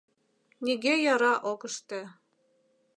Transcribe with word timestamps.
Нигӧ 0.63 0.93
яра 1.13 1.33
ок 1.51 1.61
ыште. 1.69 1.99